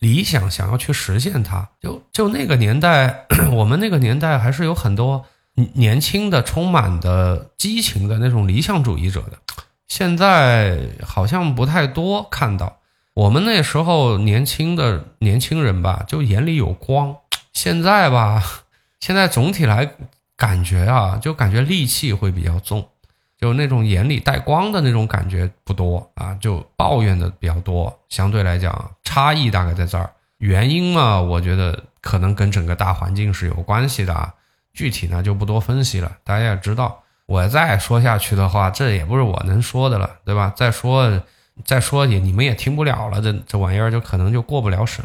[0.02, 1.70] 理想，想要去实现它。
[1.80, 5.26] 就就那个年代， 我们那个年代还是有很多
[5.76, 9.38] 年轻的、充满的激情的那种理想主义者的。
[9.88, 12.80] 现在好像不太多看到，
[13.14, 17.16] 我们那时候年轻的年轻人吧，就眼里有光。
[17.54, 18.44] 现在吧，
[19.00, 19.92] 现在总体来
[20.36, 22.90] 感觉啊，就感觉戾气会比较重，
[23.42, 27.92] 就那种眼里带光的那种感觉不多啊，就抱怨的比较多。
[28.08, 30.08] 相对来讲，差异大概在这儿。
[30.38, 34.32] 原因嘛，我觉得可能跟整个大环境是有关系的啊，
[34.74, 37.02] 具体呢就不多分析了，大家也知道。
[37.26, 40.54] 我再说下去的话，这也不是我能说的了，对吧？
[40.56, 41.24] 再说，
[41.66, 45.04] 再说也你们也听不了了，这这玩意儿就可能就过不了审。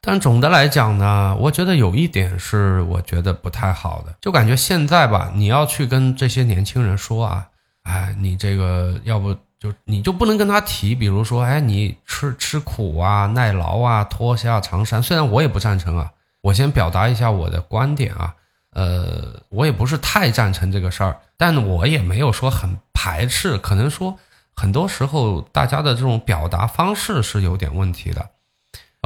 [0.00, 7.48] 但总的来讲呢，我觉得有一点是我觉得不太好的，就感觉现在吧，你要去跟这些年轻人说啊，
[7.86, 15.00] 哎，你这个要不就你就不能跟他提，比如说，哎，你吃吃苦啊，耐劳啊，脱下长衫。
[15.00, 18.34] 虽然我也不赞成啊，我先表达一下我的观点啊。
[18.72, 23.56] 呃，我也不是太赞成这个事儿，但我也没有说很排斥。
[23.58, 24.18] 可能说
[24.54, 28.28] 很多时候大家的这种表达方式是有点问题的。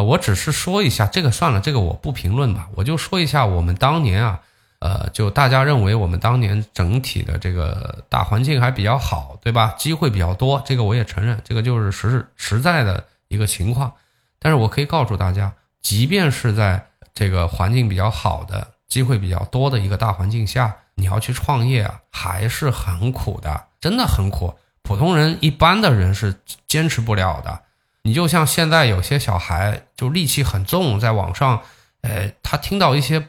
[0.03, 2.69] 我只是说一下这个算了，这个我不评论吧。
[2.75, 4.41] 我就说一下我们当年啊，
[4.81, 9.75] 呃，就大家认为我们当年整体的这个大环境还比较好，对吧？
[9.79, 13.93] 机会比较多，这个我也承认，这个就是实实在的一个情况。
[14.39, 18.69] 但是我可以告诉大家，即便是在这个环境比较好的。
[18.91, 24.53] 机会比较多的一个大环境下，你要去创业啊，还是很苦的，真的很苦。
[24.83, 26.35] 普通人一般的人是
[26.67, 27.61] 坚持不了的。
[28.03, 31.63] 你就像现在有些小孩，就戾气很重，在网上，
[32.01, 33.21] 呃，他听到一些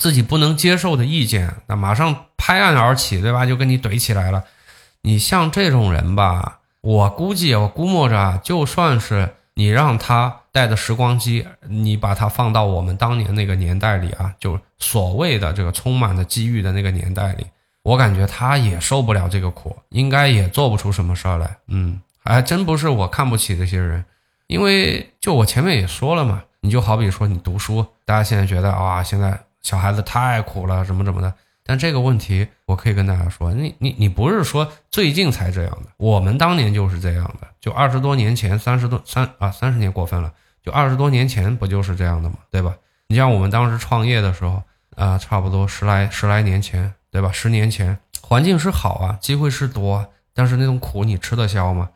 [0.00, 3.44] 自己不能接受的意见，那马上拍案而起，对吧？
[3.44, 4.42] 就跟你怼起来了。
[5.02, 10.38] 你像这种人吧，我估计，我估摸着，就算是你让他。
[10.52, 17.46] 带着时光机，你把他放到我们当年那个年代里啊，就所谓的这个充满着机遇的那个年代里，
[17.84, 21.56] 我感觉他也受不了这个苦，应该也做不出什么事儿来。
[21.68, 24.04] 嗯，还真不是我看不起这些人，
[24.48, 31.32] 因为就我前面也说了嘛，你就好比说你读书，大家现在觉得啊，现在小孩子太苦了，什么什么的，
[31.64, 42.36] 但这个问题，我可以跟大家说，你你你不是说最近才这样的，我们当年就是这样的，就二十多年前，三十多三啊三十年过分了，就二十多年前不就是这样的吗？
[42.50, 42.74] 对吧？
[43.08, 44.62] 你像我们当时创业的时候
[44.96, 47.30] 啊，差不多十来十来年前，对吧？
[47.32, 51.90] 十年前，环境是好啊，机会是多，但是那种苦你吃得消吗？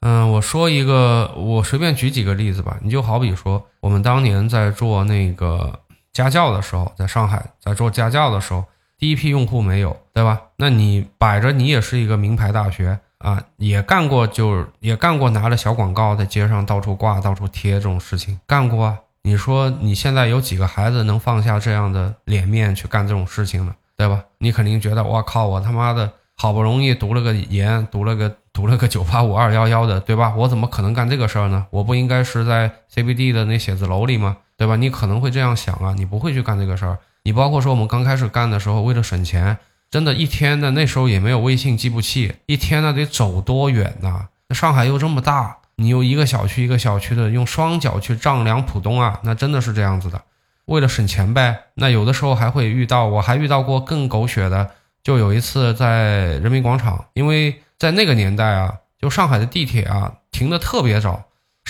[0.00, 5.78] 嗯，我说一个，我随便举几个例子吧，你就好比说，我们当年在做那个
[6.12, 8.64] 家教的时候，在上海在做家教的时候。
[8.98, 10.42] 第一批用户没有，对吧？
[10.56, 18.98] 那你摆着你也是一个名牌大学啊，也干过，就也干过拿着小广告在街上到处挂、到处贴这种事情，干过啊。
[19.22, 23.74] 你说你现在有几个孩子能放下这样的脸面去干这种事情呢？
[23.96, 24.22] 对吧？
[24.36, 30.34] 你肯定觉得我靠，我他妈的好不容易读了个研，读了个读了个九八五二幺幺的，对吧？
[30.36, 31.66] 我怎么可能干这个事儿呢？
[31.70, 34.36] 我不应该是在 CBD 的那写字楼里吗？
[34.60, 34.76] 对吧？
[34.76, 36.98] 你可能会这样想啊，你不会去干这个事儿。
[37.22, 39.56] 你包括说我们刚开始干的时候，为了省钱，
[39.90, 44.26] 真的一天的那时候也没有微信计步器，一天呢得走多远呐？
[44.50, 50.20] 上海又这么大，你又一个小区一个小区的用双脚去丈量浦东啊，那真的是这样子的。
[50.66, 54.68] 为了省钱呗，那有的时候还会遇到，我还遇到过更狗血的，
[55.02, 61.24] 就有一次在人民广场，因为在那个年代啊，就上海的地铁啊停的特别早，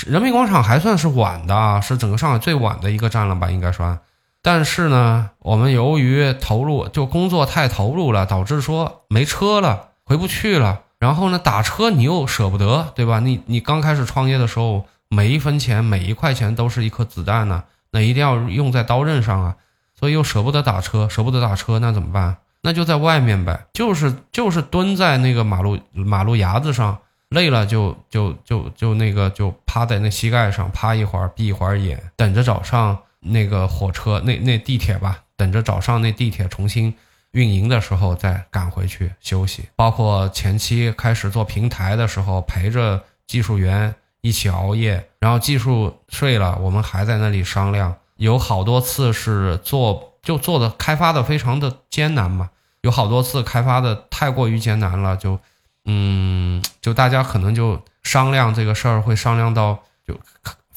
[0.08, 3.98] 人民广场还算是晚的啊，是整个上海最晚的一个站了吧，应该算。
[4.42, 10.80] 但是呢，我们由于投入就工作太投入了，导致说没车了，回不去了。
[10.98, 13.20] 然后呢，打车你又舍不得，对吧？
[13.20, 19.56] 你你刚开始创业的时候，每一分钱每一块钱都是一颗子弹呢，那一定要用在刀刃上啊。
[19.98, 22.38] 所以又舍不得打车，舍不得打车，那怎么办？
[22.62, 26.98] 那就在外面呗，就是就是蹲在那个马路马路牙子上，
[27.30, 32.98] 累了就就就就那个就趴在那膝盖上趴一会儿，闭一会儿眼，等着早上。
[33.22, 36.94] 那个火车，那那地铁吧，等着早上那地铁重新
[37.32, 39.64] 运营的时候再赶回去休息。
[39.76, 47.94] 包括前期开始做平台的时候，陪着技术员一起熬夜，然后技术睡了，我们还在那里商量。
[48.16, 52.48] 有好多次是做就做的开发的非常的艰难嘛，
[52.80, 55.38] 有好多次开发的太过于艰难了，就
[55.90, 60.18] 嗯，就大家可能就商量这个事儿会商量到就。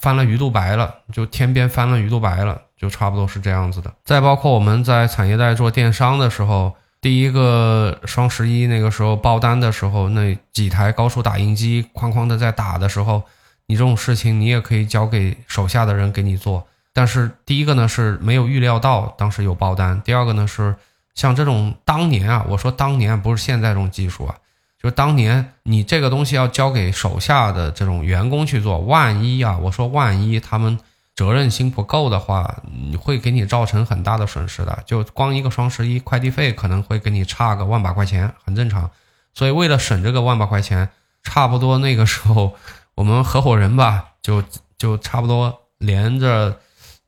[0.04, 3.94] 翻了鱼肚白了，就天边翻了鱼肚白了，就差不多是这样子的。
[4.04, 13.24] 再包括我们在产业带做电商的时候，第一个双十一那个时候爆单的时候，那几台高速打印机哐哐的在打的时候，
[13.68, 16.68] 你这种事情你也可以交给手下的人给你做。
[16.92, 20.76] 但是第一个呢是没有预料到当时有爆单，第二个呢是
[21.16, 24.36] 像这种当年啊，我说当年不是现在这种技术啊。
[24.84, 30.78] 就当年你这个东西要交给手下的这种员工去做，万一啊，我说万一他们
[31.16, 32.58] 责任心不够的话，
[32.90, 34.84] 你会给你造成很大的损失的。
[34.86, 38.92] 就光一个双十一快递费可能会给你差个万把块钱，很正常。
[39.34, 40.90] 所以为了省这个万把块钱，
[41.24, 42.54] 差不多那个时候
[42.94, 44.44] 我们合伙人吧，就
[44.78, 46.60] 就差不多连着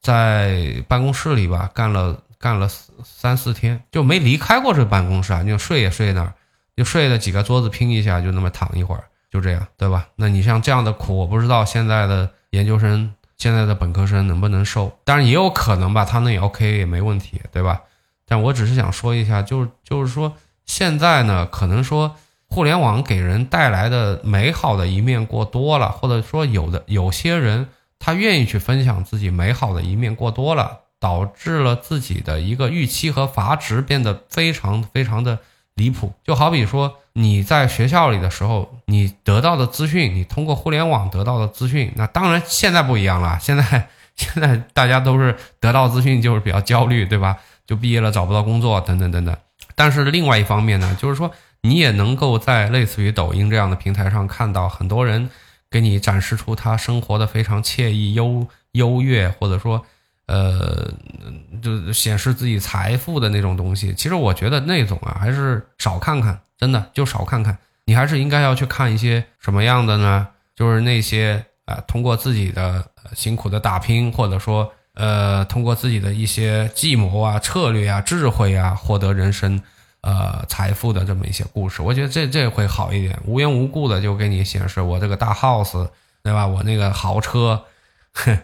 [0.01, 2.69] 在办公室里吧干了干了
[3.03, 6.33] 三四天，就没离开过这办公室啊，就睡也睡那儿。
[6.75, 10.07] 就睡了几个桌子拼一下，就那么躺一会儿，就这样，对吧？
[10.17, 17.81] 那你像这样的苦，我不知道现在的研究生、现在的本科生能不能受，当然也有可能吧，他们也 OK 也没问题，对吧？
[18.27, 20.33] 但我只是想说一下，就就是说
[20.65, 22.15] 现在呢，可能说
[22.49, 35.39] 互联网给人带来的美好的一面过多了，或者说有的有些人他愿意去分享自己美好的一面过多了，导致了自己的一个预期和阀值变得非常非常的。
[35.75, 43.37] 离谱，就好比说你在学校里的时候，你得到的资讯，你通过互联网得到的资讯，那当然现在不一样了。
[43.41, 47.37] 现在 现在大家都是得到资讯就是比较焦虑，对吧？
[47.67, 49.35] 就毕业了找不到工作，等等等等。
[49.75, 51.29] 但是另外一方面呢，就是说
[51.61, 55.29] 你也能够在类似于抖音这样的平台上看到很多人
[55.69, 59.85] 给你展示出他生活的非常惬意、优优越，或者说。
[60.27, 60.91] 呃，
[61.61, 67.55] 就显示自己财富的那种东西，其实我觉得那种啊，还是少看看，真的就少看看。
[67.85, 70.27] 你还是应该要去看一些什么样的呢？
[70.55, 72.83] 就是那些啊，通过自己的
[73.13, 79.61] 辛苦的打拼，或者说呃，通过自己的一些计谋啊、策略啊、智慧啊，获得人生
[80.01, 81.83] 呃财富的这么一些故事。
[81.83, 83.15] 我觉得这这会好一点。
[83.25, 85.87] 无缘无故的就给你显示我这个大 house，
[86.23, 86.47] 对吧？
[86.47, 87.61] 我那个豪车，
[88.13, 88.35] 哼。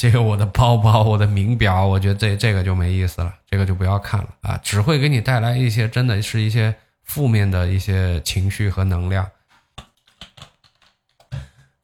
[0.00, 6.74] 这个我的包包，我的名表，我觉得这这个就没意思了，这个就不要看了啊，只会给你带来一些真的是一些
[7.04, 9.28] 负面的一些情绪和能量。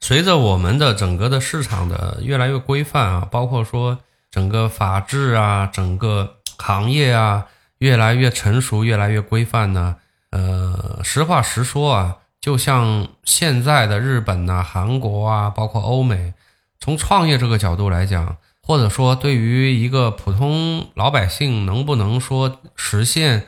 [0.00, 3.98] 随着我们的整个的市场的越来越规范啊，包括说
[4.30, 7.46] 整个法制啊，整个行业啊
[7.80, 9.96] 越来越成熟，越来越规范呢？
[10.30, 16.32] 呃，实话实说啊，就像现在的日本呐、韩国啊，包括欧美，
[16.80, 23.46] 从创业这个角度来讲，或者说对于一个普通老百姓，能不能说实现，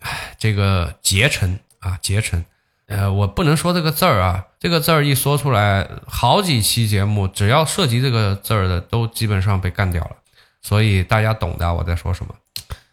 [0.00, 2.44] 唉，这个结成啊，结成，
[2.86, 10.16] 呃，我不能说这个字儿啊，这个字儿一说出来，好几期节目只要涉及这个字儿的，都基本上被干掉了。
[10.60, 12.34] 所以大家懂的，我在说什么。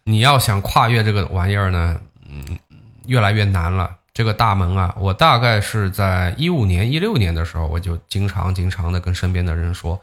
[0.06, 2.58] 你要想跨越这个玩意儿呢，嗯，
[3.06, 3.98] 越来越难了。
[4.20, 9.98] 这个大门啊，我大概是在一五年、一六年的时候，我就经常、经常的跟身边的人说，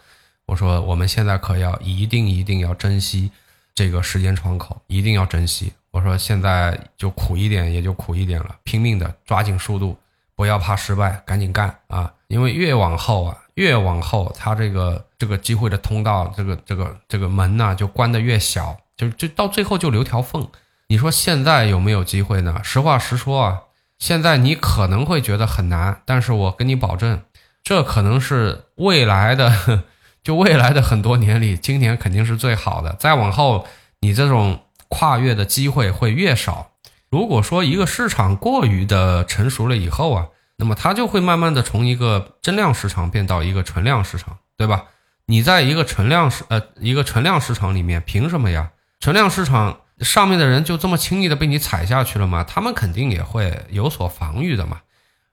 [0.47, 3.31] 我说我们现在可要一定、一定要珍惜
[3.75, 5.71] 这个时间窗口，一定要珍惜。
[5.91, 9.95] 我说现在就苦一点，也就苦一点了，拼命的抓紧速度，
[10.35, 12.11] 不要怕失败，赶紧干啊！
[12.29, 18.79] 因为越往后啊，越往后，他这个这个机会的通道，这个这个这个门呢，就关的越小。
[18.97, 20.49] 就就到最后就留条缝，
[20.87, 22.63] 你说现在有没有机会呢？
[22.65, 23.61] 实话实说啊，
[23.99, 27.23] 现在你可能会觉得很难，但是我跟你保证，
[27.63, 29.85] 这可能是未来的，
[30.23, 32.95] 就未来的很多年里，今年肯定是最好的。
[32.99, 33.67] 再往后，
[34.01, 36.73] 你这种跨越的机会会越少。
[37.11, 40.27] 如果说一个市场过于的成熟了以后啊，
[40.57, 44.85] 那么它就会慢慢的从一个增量市场变到一个存量市场，对吧？
[45.27, 48.71] 你在一个存量市呃一个存量市场里面，凭什么呀？
[49.01, 52.45] 存量市场上面的人就这么轻易的被你踩下去了吗？
[52.45, 54.83] 他们肯定也会有所防御的嘛。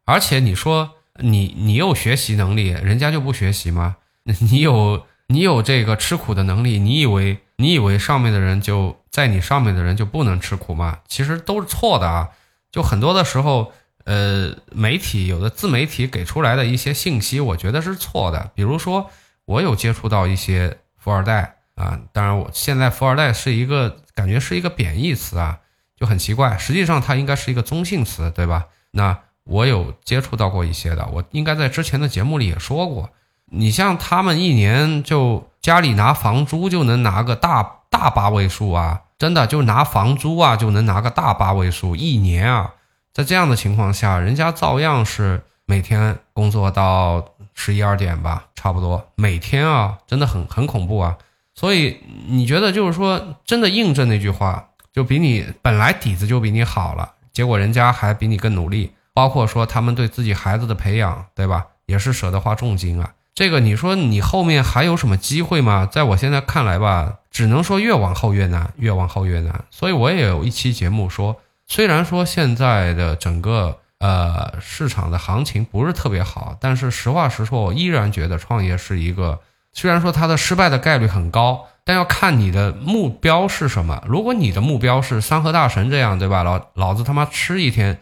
[0.06, 3.98] 而且你说你你有学习能力，人家就不学习吗？
[4.24, 11.00] 你有你有这个吃苦的能力，你以为你以为上面的人就在你上面的人就不能吃苦吗？
[11.08, 12.30] 其实都是错的啊。
[12.72, 13.72] 就很多的时候，
[14.06, 18.52] 呃，媒体有的自媒体给出来的一些信息，我觉得是错的。
[18.56, 19.12] 比如说，
[19.46, 21.58] 我有接触到一些富二代。
[21.76, 25.60] 啊，当然，我现在富二代是一个感觉是一个贬义词啊，
[25.96, 26.58] 就很奇怪。
[26.58, 28.66] 实际上，它应该是一个中性词，对吧？
[28.92, 33.10] 那我有接触到过一些的，我应该在之前的节目里也说过。
[33.46, 42.74] 你像他们一年就家里拿房租就能拿个大大八位数啊，真的就拿房租啊就能拿个大八位数一年啊。
[43.12, 51.18] 在这样的情况下，人家照样是每天工作到十一二点吧，差不多每天啊，真的很很恐怖啊。
[51.56, 61.68] 所以你觉得就是说，真的印证那句话，就比你本来底子就比你好了，结果人家还比你更努力，包括说他们对自己孩子的培养，对吧？
[61.86, 63.14] 也是舍得花重金啊。
[63.36, 65.88] 这个你说你后面还有什么机会吗？
[65.92, 69.66] 在我现在看来吧，只能说越往后越难，越往后越难。
[69.70, 79.40] 所以我也有一期节目说，虽然说现在的整个呃市场的行情不是特别好，但是实话实说，我依然觉得创业是一个。
[79.74, 84.04] 虽然说它的失败的概率很高，但要看你的目标是什么。
[84.08, 86.44] 如果你的目标是三和大神这样，对吧？
[86.44, 88.00] 老老子他妈吃一天，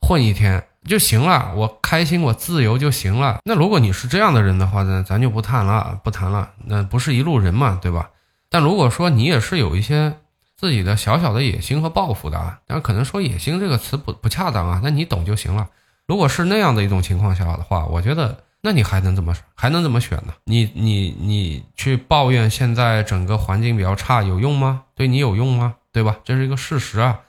[0.00, 3.38] 混一天就行了，我开心，我自由就行了。
[3.44, 6.50] 那如果你是这样的人的话呢，咱就不谈了，不谈了。
[6.66, 8.10] 那不是一路人嘛，对吧？
[8.50, 10.14] 但如果说你也是有一些
[10.58, 15.68] 自己的小小的野心和抱负的，但可能说野心这个词不不恰当啊，那你懂就行了。
[16.06, 18.38] 如果是那样的一种情况下的话，我觉得。
[18.66, 20.32] 那你还能怎么还能怎么选呢？
[20.44, 24.84] 你你你去抱怨现在整个环境比较差有用吗？
[24.94, 25.74] 对你有用吗？
[25.92, 26.16] 对吧？
[26.24, 27.20] 这是一个事实啊，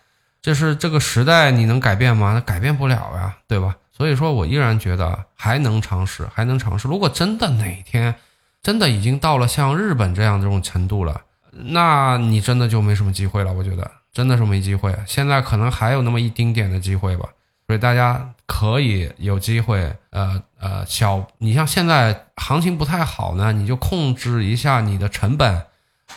[0.42, 2.32] 这是这个时代你能改变吗？
[2.34, 3.76] 那改变不了呀，对吧？
[3.92, 6.88] 所以说我依然觉得还能尝试，还能尝试。
[6.88, 8.16] 如果真的哪天
[8.64, 11.22] 真的已经到了像日本这样这种程度了，
[11.52, 13.52] 那你真的就没什么机会了。
[13.52, 14.96] 我觉得真的是没机会。
[15.06, 17.28] 现在可能还有那么一丁点的机会吧。
[17.68, 25.66] 所以大家可以有机会，呃呃，小，你像现在行情不太好呢，你就控制一下你的成本，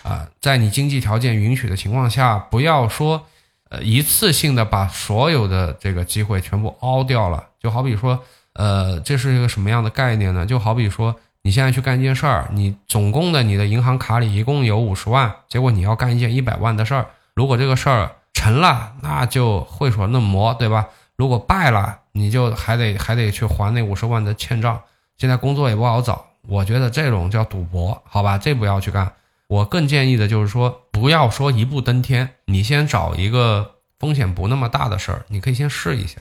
[0.02, 3.26] 啊，在你经济条件允许的情况下，不要说，
[3.70, 7.46] 呃，一次性的把所有的这个机会全部凹掉了。
[7.60, 8.22] 就好比说，
[8.52, 10.44] 呃，这是一个什么样的概念呢？
[10.44, 20.88] 就好比说，你现在去干一件事儿，你总共的你的银行卡里一共有五十万，结果你要干一件一百万的事儿，如果这个事儿成了，那就会所嫩模，对吧？
[21.18, 24.80] 如果败了，你就还得还得去还那五十万的欠账。
[25.18, 29.12] 现在工作也不好找，我觉得这种叫赌博，好吧，这不要去干。
[29.48, 36.20] 我更建议的就是说，不要说一步登天，你先找一个风险不那么大的事儿，你可以先试一下，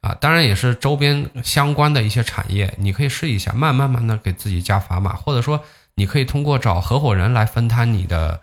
[0.00, 5.62] 啊，当然也是周边相关的一些产业，你可以试一下，慢慢慢的给自己加砝码，或者说
[5.96, 8.40] 你可以通过找合伙人来分摊你的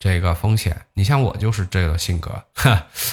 [0.00, 0.76] 这个风险。
[0.94, 2.42] 你像我就是这个性格，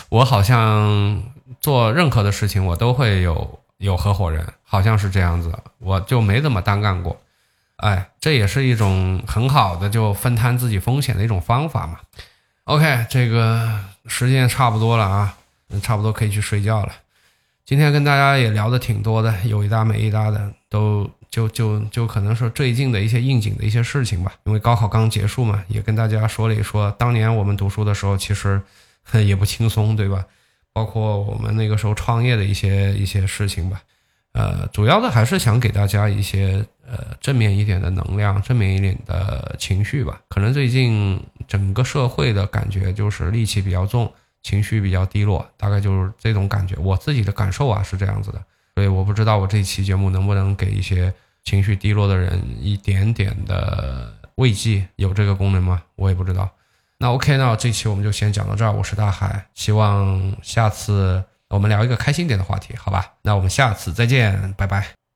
[0.09, 1.21] 我好像。
[1.61, 7.19] 做任何的事情，我都会有有合伙人，好像是这样子，我就没怎么单干过。
[7.77, 11.99] 哎，这也是一种很好的就分摊自己风险的一种方法嘛。
[12.65, 15.37] OK，这个时间差不多了啊，
[15.81, 16.91] 差不多可以去睡觉了。
[17.67, 24.31] 今天跟大家也聊的挺多的，有一搭没一搭的，都就就就可能说最近的一些应景的一些事情吧。
[24.45, 28.61] 因为高考刚结束嘛，也跟大家说了一说，当年我们读书的时候其实
[29.25, 30.25] 也不轻松，对吧？
[30.71, 33.81] 包括我们那个时候创业的一些一些事情吧。
[34.31, 40.21] 呃，主要的还是想给大家一些呃正面一点的能量，正面一点的情绪吧。
[40.29, 44.09] 可能最近整个社会的感觉就是戾气比较重。
[44.47, 46.73] 情绪比较低落，大概就是这种感觉。
[46.77, 48.41] 我自己的感受啊是这样子的，
[48.75, 55.83] 所以我不知道我这期节目能不能给一些情绪低落的人一点点的慰藉，有这个功能吗？
[55.97, 56.49] 我也不知道。
[56.97, 58.71] 那 OK，那这期我们就先讲到这儿。
[58.71, 63.15] 我是大海，希望下次我们聊一个开心点的话题，好吧？
[63.23, 65.06] 那我们下次再见，拜拜。